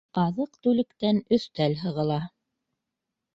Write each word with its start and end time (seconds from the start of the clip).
Аҙыҡ-түлектән 0.19 1.19
өҫтәл 1.37 1.77
һығыла 1.83 2.19